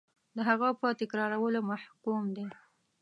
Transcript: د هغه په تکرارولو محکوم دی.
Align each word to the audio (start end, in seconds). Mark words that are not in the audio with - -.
د 0.35 0.37
هغه 0.49 0.69
په 0.79 0.87
تکرارولو 1.01 1.59
محکوم 1.69 2.23
دی. 2.35 2.47